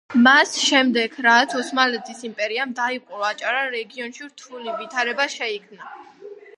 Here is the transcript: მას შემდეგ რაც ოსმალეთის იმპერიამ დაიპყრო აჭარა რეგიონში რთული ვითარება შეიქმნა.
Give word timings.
მას 0.27 0.53
შემდეგ 0.61 1.19
რაც 1.25 1.53
ოსმალეთის 1.59 2.23
იმპერიამ 2.31 2.73
დაიპყრო 2.81 3.29
აჭარა 3.29 3.63
რეგიონში 3.79 4.33
რთული 4.33 4.79
ვითარება 4.83 5.33
შეიქმნა. 5.39 5.97